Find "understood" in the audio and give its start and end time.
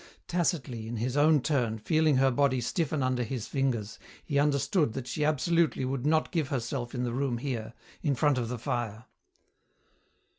4.39-4.93